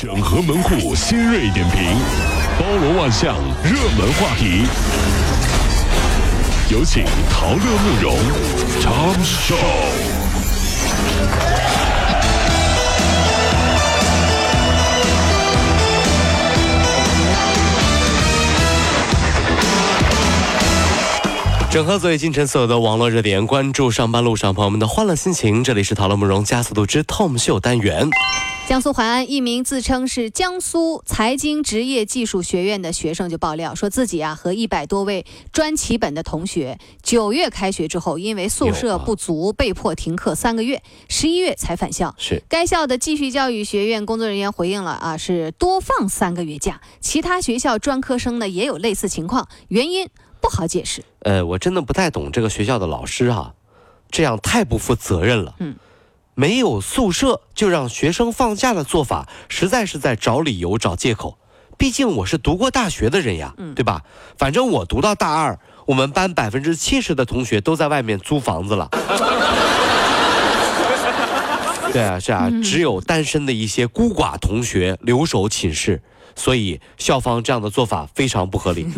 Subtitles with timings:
[0.00, 1.82] 整合门户新锐点评，
[2.56, 4.64] 包罗万象，热门话题。
[6.70, 8.16] 有请陶乐慕容
[8.80, 9.56] 长寿。
[21.78, 25.62] 整合昨夜今晨所有的网络热点，关注上班路上朋友们的欢乐心情。
[25.62, 28.10] 这里是讨论慕容加速度之 Tom 秀单元。
[28.66, 42.12] 江苏淮安一名自称是江苏财经职业技术学院的学生就爆料，说自己啊和一百多位专起本的同学，九月开学之后，因为宿舍不足，被迫停课三个月，十一月才返校。
[42.18, 46.80] 是该校的继续教育学院工作人员回应了啊，是多放三个月假。
[47.00, 50.08] 其他学校专科生呢也有类似情况，原因
[50.40, 51.04] 不好解释。
[51.20, 53.54] 呃，我真的不太懂这个学校的老师哈、
[54.10, 55.54] 这样太不负责任了。
[55.58, 55.76] 嗯，
[56.34, 61.38] 没有宿舍就让学生放假的做法，实在是在找理由、找借口。
[61.76, 64.02] 毕竟我是读过大学的人呀，嗯对吧？
[64.36, 68.88] 反正我读到大二，我们班百分之七十的同学都在外面租房子了。
[71.92, 76.02] 对啊，是啊，只有单身的一些孤寡同学留守寝室，
[76.34, 78.88] 所以校方这样的做法非常不合理。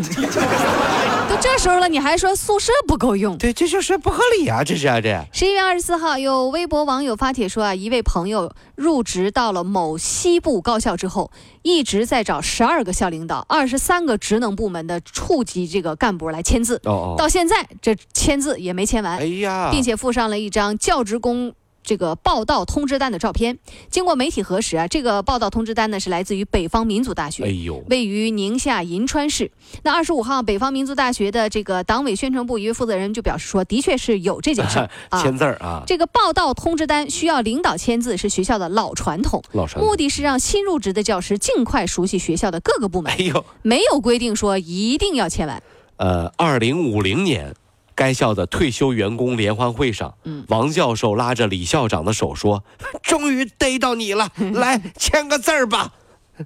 [1.31, 3.37] 都这时候了，你还说宿舍不够用？
[3.37, 4.65] 对，这就是不合理啊！
[4.65, 21.53] 这是啊，这十一月二十四号，有微博网友发帖说啊，一位朋友入职到了某西部高校之后，一直在找十二个校领导、二十三个职能部门的处级这个干部来签字，哦哦，到现在这签字也没签完哎，呀，并且附上了一张教职工。
[21.83, 23.57] 这个报道通知单的照片，
[23.89, 27.43] 经过媒体核实啊，这个报道通知单呢是来自于北方民族大学。
[27.43, 29.51] 哎呦，位于宁夏银川市。
[29.83, 35.21] 那二十五号，北方民族大学的这个党委宣传部一位负责人就表示说，的确是有这件事儿 啊。
[35.21, 45.61] 签字儿啊，这个报道通知单需要领导签字，是学校的老传统，老传目的是让新入职的教师尽快熟悉学校的各个部门哎，呦，没有规定说一定要签完。
[45.97, 47.53] 呃，二零五零年，
[47.95, 52.63] 该校的退休员工联欢会上，嗯王教授拉着李校长的手说
[53.03, 55.91] ：“终于逮到你了， 来签个字儿吧。”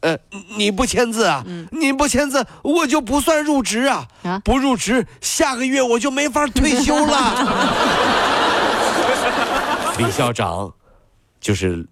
[0.00, 0.16] 呃，
[0.56, 1.44] 你不签字啊？
[1.72, 4.06] 你不签字，我就不算入职啊！
[4.22, 8.38] 啊不入职，下个月我就没法退休了。
[9.98, 10.72] 李校长
[11.40, 11.84] 就是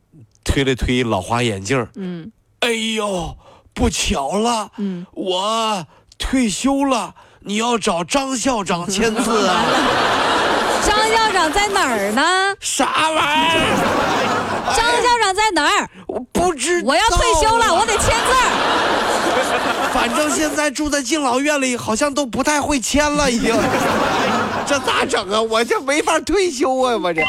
[0.45, 2.31] 推了推老花眼镜儿，嗯
[2.61, 3.37] 哎呦，
[3.75, 5.85] 不巧了，嗯，我
[6.17, 7.13] 退休了，
[7.49, 9.63] 你要找张校长签字啊？
[10.85, 12.23] 张校长在哪儿呢？
[12.59, 14.75] 啥玩意儿？
[14.77, 15.89] 张校长在哪儿？
[16.09, 16.89] 我不知道。
[16.89, 18.33] 我要退休了，我得签字。
[19.95, 23.55] 反正现在住在敬老院里，好像都不太会签了，已经。
[24.67, 25.41] 这咋整啊？
[25.41, 26.97] 我这没法退休啊！
[27.01, 27.23] 我这。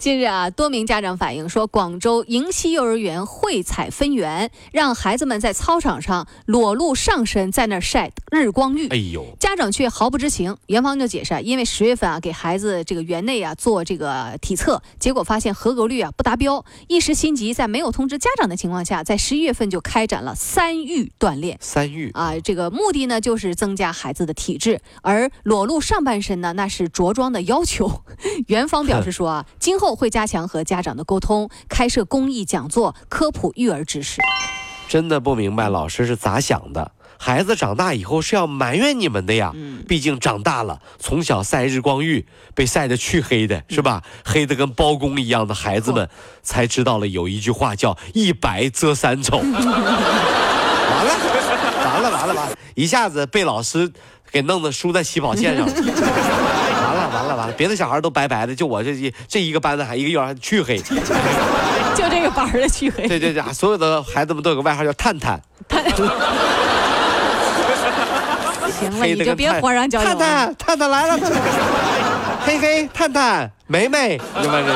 [0.00, 8.86] 近日啊，多名家长反映说，广州迎西幼儿园汇彩分园，让孩子们在操场上裸露上身，在那儿晒日光浴。
[8.90, 10.56] 哎呦，家长却毫不知情。
[10.66, 21.58] 园方就解释啊，因为十月份啊给孩子这个园内啊做这个体测，结果发现合格率啊不达标，一时心急，在没有通知家长的情况下，在十一月份就开展了三育锻炼。
[21.60, 28.04] 三育啊，这个目的呢就是增加孩子的体质，而裸露上半身呢，那是着装的要求。
[28.46, 34.20] 园方表示说啊，今后会加强和家长的沟通，开设公益讲座，科普育儿知识。
[34.88, 36.92] 真的不明白老师是咋想的。
[37.20, 44.04] 孩子长大以后是要埋怨你们的呀，嗯毕竟长大了，从小晒日光浴，被晒得黢黑的是吧？
[44.24, 46.08] 黑的跟包公一样的孩子们，
[46.42, 49.38] 才知道了有一句话叫“一白遮三丑”。
[49.50, 49.52] 完
[51.04, 51.12] 了，
[51.84, 53.92] 完了，完了，完了，一下子被老师
[54.30, 55.72] 给弄得输在起跑线上了。
[57.56, 60.78] 别的小孩都白白的，就我这一这一个班的还一个幼儿园黢黑。
[61.94, 63.08] 就这个班的黢黑。
[63.08, 65.40] 对对对，所有的孩子们都有个外号叫“探探”。
[65.68, 65.84] 探
[68.78, 70.20] 行了，你就别火上浇油探了。
[70.20, 71.18] 探，探探来了，
[72.46, 74.62] 嘿嘿，探探，梅梅，明白？
[74.62, 74.72] 这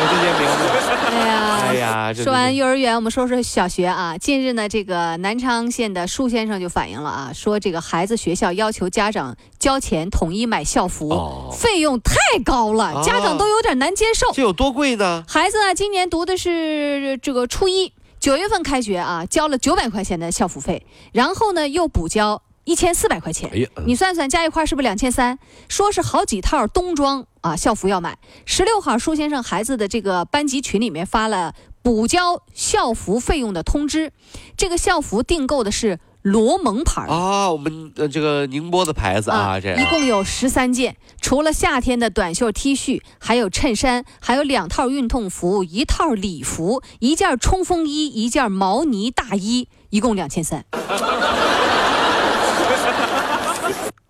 [0.00, 0.62] 有这些名字。
[1.08, 4.16] 哎呀，哎呀，说完这幼儿园，我们说说小学啊。
[4.18, 12.14] 近日呢，这个南昌县的舒先生就反映了啊，说这个孩子学校要求家长交钱统一买校服，哦费用太
[12.44, 14.30] 高了，哦家长都有点难接受。
[14.32, 15.24] 这有多贵呢？
[15.26, 23.48] 孩子啊，今年读的是这个初一，九月份开学啊，交了九百块钱的校服费，然后呢又补交一千四百块钱。
[23.52, 25.38] 哎呀，嗯你算算加一块是不是两千三？
[25.68, 28.18] 说是好几套冬装啊，校服要买。
[28.44, 34.12] 十六号，舒先生孩子的这个班级群里面发了补交校服费用的通知，
[34.56, 37.08] 这个校服订购的是罗蒙牌儿。
[37.08, 50.64] 啊，我们呃这个宁波的牌子啊，这一共有十三件，除了夏天的短袖 T 恤，还有衬衫，还有两套运动服，一套礼服，一件冲锋衣，一件毛呢大衣，一共两千三。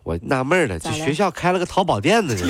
[0.06, 2.46] 我纳闷儿了，这学校开了个淘宝店呢，这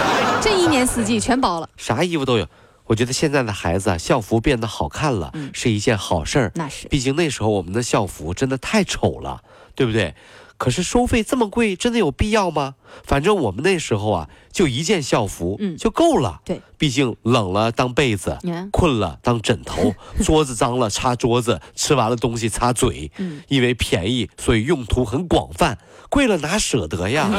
[0.40, 2.48] 这一年四季全包了，啥衣服都有。
[2.86, 6.52] 我觉得现在的孩子啊，校服变得好看了，嗯是一件好事儿。
[6.54, 9.42] 那是毕竟那时候我们的校服真的太丑了，
[9.74, 10.14] 对不对？
[10.58, 12.74] 可是收费这么贵，真的有必要吗？
[13.04, 16.40] 反正我们那时候啊，就一件校服，嗯就够了。
[16.44, 18.38] 对，毕竟冷了当被子，
[18.72, 19.94] 困了当枕头，
[20.24, 23.10] 桌子脏了擦桌子，吃完了东西擦嘴。
[23.18, 27.28] 嗯因为便宜，所以用途很广泛，贵了哪舍得呀？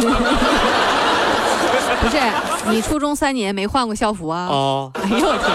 [1.99, 2.17] 不是
[2.71, 4.45] 你初中三年没换过校服啊？
[4.47, 5.49] 哦，哎呦我天，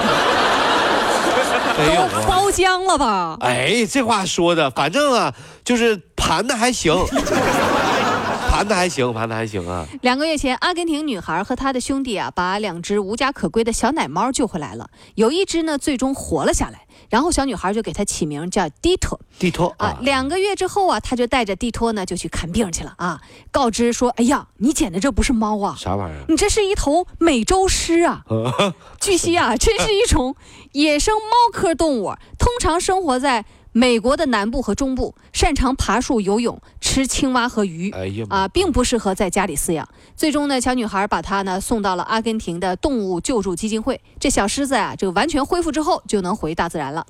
[1.79, 3.37] 没有包浆了吧？
[3.41, 5.35] 哎，这话说的，反正啊，
[5.65, 6.95] 就是盘的还行，
[8.51, 9.87] 盘的还行，盘的还行啊。
[10.03, 14.91] 两个月前，阿根廷女孩和她的兄弟啊，把两只无家可归的小奶猫救回来了。
[15.15, 16.83] 有一只呢，最终活了下来。
[17.13, 19.99] 然后小女孩就给它起名叫蒂托蒂托啊。
[20.01, 23.21] 两个月之后啊，她就带着蒂托呢就去看病去了啊。
[23.51, 26.25] 告知说：“哎呀，你捡的这不是猫啊，啥玩意儿？
[26.31, 28.25] 你这是一头美洲狮啊！
[28.99, 30.35] 据悉啊，这是一种
[30.73, 36.63] 野生猫科动物，通常生活在美国的南部和中部，擅长爬树、游泳、
[36.93, 37.91] 吃青蛙和鱼。
[37.93, 39.89] 哎呀啊，并不适合在家里饲养。
[40.15, 43.99] 最终呢，小女孩把它呢送到了阿根廷的动物救助基金会。
[44.21, 47.07] 这小狮子啊，这个完全恢复之后就能回大自然了。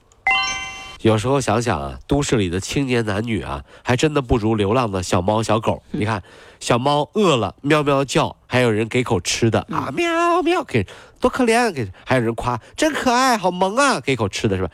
[1.00, 5.82] 有时候想想啊，都市里的青年男女啊，还真的不如流浪的小猫小狗。
[5.90, 6.22] 你看，
[6.60, 10.86] 小猫饿了喵喵叫，还有人给口吃的啊，喵喵给
[11.18, 14.70] 多可怜，啊给还有人夸真可爱，好萌啊，给口吃的是吧？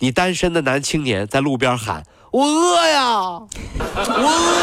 [0.00, 3.48] 你单身的男青年在路边喊我饿呀，我
[4.06, 4.62] 饿，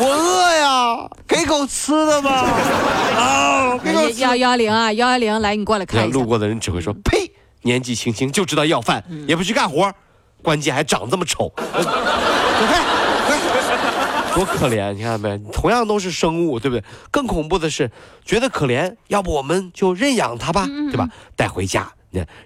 [0.02, 2.44] 我饿呀，给狗吃的吧，
[3.16, 6.26] 啊， 给口吃幺幺零啊，幺幺零，来，你过来看一下路。
[6.26, 7.30] 过的人只会说：“呸！
[7.62, 9.92] 年纪轻轻就知道要饭，也不去干活，
[10.42, 11.90] 关键还长这么丑，呃走
[12.66, 12.80] 开，
[14.34, 14.92] 多可怜！
[14.94, 15.38] 你看没？
[15.52, 16.82] 同样都是生物，对不对？
[17.12, 17.90] 更恐怖的是，
[18.24, 21.08] 觉得可怜，要不我们就认养它吧，对吧？
[21.36, 21.92] 带回家，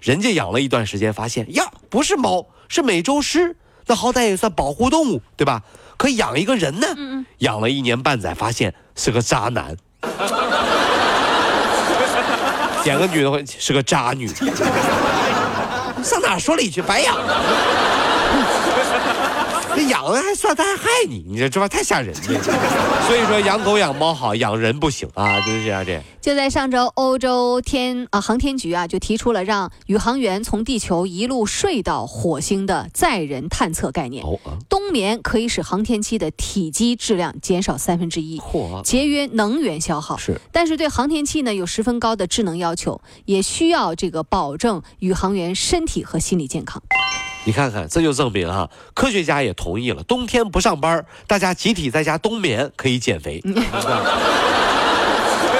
[0.01, 3.55] 人家养了一段时间，发现呀，不是猫，是美洲狮，
[3.87, 5.61] 那好歹也算保护动物，对吧？
[5.97, 6.87] 可养一个人呢，
[7.39, 9.75] 养了一年半载，发现是个渣男。”
[12.83, 14.27] 捡个女的回是个渣女，
[16.03, 16.83] 上哪儿说理去？
[16.83, 17.17] 白养
[19.75, 22.21] 了，这养了还算他还害你，你这这玩意儿太吓人了。
[23.07, 26.01] 所以说养狗养猫好，养人不行啊，就是这样的。
[26.21, 34.25] 就在上周，欧洲天啊航天局啊就提出了让宇航员从地球一路睡到火星的载人探测概念。
[34.25, 38.41] 哦啊，冬眠可以使航天器的体积质量减少三分之一，
[38.83, 40.17] 节约能源消耗。
[40.17, 46.81] 是但是对航天器呢有十分高的智能要求，也需要这个保证宇航员身体和心理健康。
[47.45, 53.41] 你看看，这就证明哈、科学家也同意了，冬天不上班，大家集体在家冬眠可以减肥，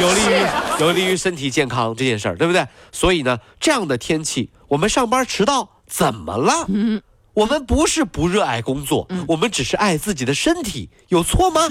[0.01, 0.45] 有利于
[0.79, 2.67] 有利于身体健康这件事儿，对不对？
[2.91, 6.65] 所以呢，这样的天气，我们上班迟到怎么了？
[6.67, 7.01] 嗯，
[7.33, 11.69] 我们不是不热爱工作，我们只是爱自己的身体，有错吗？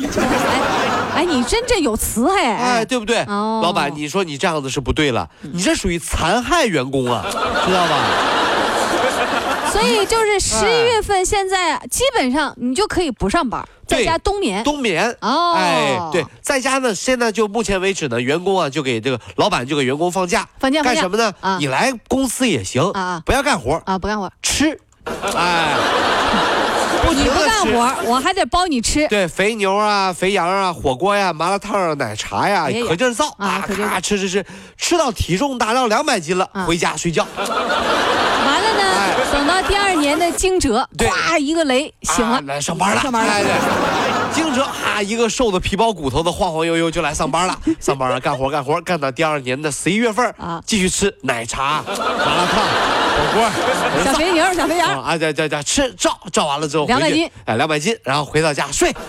[1.15, 2.55] 哎哎，你真正有词哎！
[2.55, 3.19] 哎，对不对？
[3.25, 7.25] 哦老板，你说你这样子是不对了，你这属于残害员工啊，
[7.67, 8.44] 知道吧？
[9.85, 14.65] 所以 就是十一月份，现在基本上你就可以不上班，在家冬眠。
[14.65, 15.15] 冬眠。
[15.21, 21.33] 哦，哎，对，在家呢，现在就目前为止呢，员工啊就给这个老板就给员工放假，放假干什么呢？
[21.41, 21.59] 啊。
[21.61, 23.23] 你来公司也行，啊啊。
[23.27, 24.79] 不要干活，啊，不干活，吃，
[25.37, 25.77] 哎，
[27.05, 27.45] 不你不。
[27.45, 29.07] 干活，我还得包你吃。
[29.09, 34.45] 对，肥牛啊，肥羊啊，火锅呀、麻辣烫啊、奶茶呀、可劲儿造啊咔吃吃吃，
[34.77, 36.65] 吃到体重达到两百斤了，啊。
[36.65, 37.27] 回家睡觉。
[39.35, 43.51] 等到第二年的惊蛰，对咵一个雷醒了啊，来上班了，上班了哎对，
[44.33, 53.51] 惊蛰啊，一个瘦的皮包骨头的晃晃悠悠就来上班了， 上班了，干活干活，干到第二年的十一月份啊继续吃奶茶、麻辣烫、火锅，
[54.07, 58.95] 小肥牛，小肥羊，啊，对对对，吃照照完了之后回去200斤，哎，两百斤，然后回到家睡。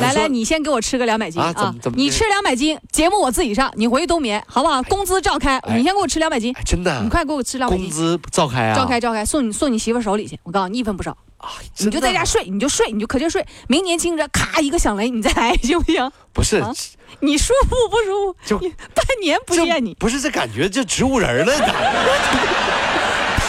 [0.00, 4.82] 来来，你先给我吃个两百斤啊怎么怎么你吃两百斤，节目我自己上，你回去冬眠，好不好？
[4.84, 10.38] 工资照开，哎你先给我吃两百斤哎，，真的，你快给我吃两百斤，工资照开啊，照开照开，送你送你媳妇手里去。
[10.42, 13.44] 我告诉你，一分不少，啊，你就在家睡，你就睡，你就可劲睡。
[13.68, 16.10] 明年惊着，咔一个响雷，你再来， 行不行？
[16.32, 16.72] 不是啊
[17.20, 18.36] 你舒服不舒服？
[18.46, 22.00] 就你半年不见你，不是这感觉，这植物人了，感 觉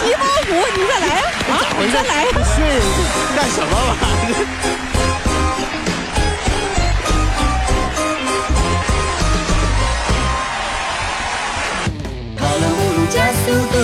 [0.02, 1.08] 皮包骨，你再来
[1.48, 1.62] 啊！
[1.80, 2.26] 你再来。
[2.26, 2.82] 睡
[3.36, 3.96] 干什么玩
[4.32, 5.01] 意儿？
[13.12, 13.78] 加速度，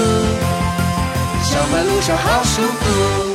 [1.44, 3.27] 上班路上好舒服。